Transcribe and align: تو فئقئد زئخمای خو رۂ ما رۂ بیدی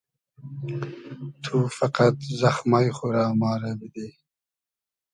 تو 1.43 1.55
فئقئد 1.77 2.15
زئخمای 2.39 2.87
خو 2.95 3.05
رۂ 3.15 3.23
ما 3.39 3.51
رۂ 3.61 3.71
بیدی 3.79 4.07